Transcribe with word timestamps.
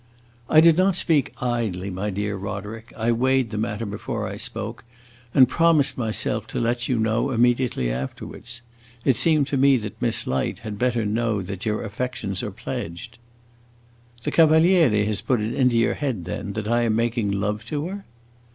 "I 0.49 0.61
did 0.61 0.77
not 0.77 0.95
speak 0.95 1.31
idly, 1.43 1.91
my 1.91 2.09
dear 2.09 2.35
Roderick. 2.35 2.91
I 2.97 3.11
weighed 3.11 3.51
the 3.51 3.57
matter 3.59 3.85
before 3.85 4.27
I 4.27 4.35
spoke, 4.35 4.83
and 5.31 5.47
promised 5.47 5.95
myself 5.95 6.47
to 6.47 6.59
let 6.59 6.89
you 6.89 6.97
know 6.97 7.29
immediately 7.29 7.91
afterwards. 7.91 8.63
It 9.05 9.15
seemed 9.15 9.45
to 9.49 9.57
me 9.57 9.77
that 9.77 10.01
Miss 10.01 10.25
Light 10.25 10.57
had 10.65 10.79
better 10.79 11.05
know 11.05 11.43
that 11.43 11.67
your 11.67 11.83
affections 11.83 12.41
are 12.41 12.49
pledged." 12.49 13.19
"The 14.23 14.31
Cavaliere 14.31 15.05
has 15.05 15.21
put 15.21 15.39
it 15.39 15.53
into 15.53 15.77
your 15.77 15.93
head, 15.93 16.25
then, 16.25 16.53
that 16.53 16.67
I 16.67 16.81
am 16.81 16.95
making 16.95 17.29
love 17.29 17.63
to 17.65 17.85
her?" 17.89 18.05